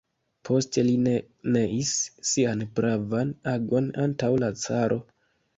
Poste 0.47 0.83
li 0.87 0.93
ne 1.07 1.13
neis 1.57 1.91
sian 2.31 2.65
pravan 2.81 3.35
agon 3.55 3.93
antaŭ 4.07 4.35
la 4.47 4.55
caro. 4.65 5.03